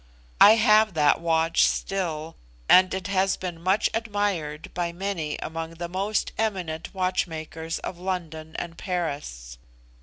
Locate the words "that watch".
0.95-1.63